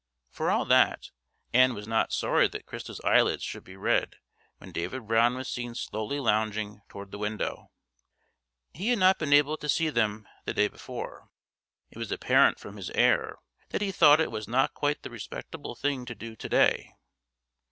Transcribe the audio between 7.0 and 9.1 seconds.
the window. He had